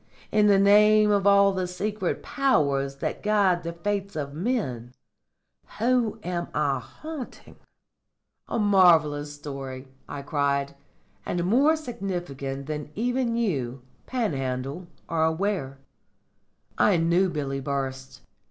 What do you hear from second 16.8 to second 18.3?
knew Billy Burst.